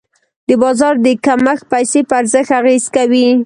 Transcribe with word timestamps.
د 0.47 0.49
بازار 0.63 0.93
د 1.05 1.07
کمښت 1.25 1.63
پیسې 1.73 1.99
په 2.07 2.13
ارزښت 2.19 2.51
اغېز 2.59 2.83
کوي. 2.95 3.27